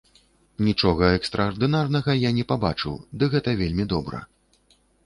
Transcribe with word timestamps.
Нічога 0.69 1.09
экстраардынарнага 1.17 2.17
я 2.27 2.33
не 2.41 2.47
пабачыў, 2.53 2.99
ды 3.19 3.25
гэта 3.37 3.49
вельмі 3.65 3.91
добра. 3.95 4.29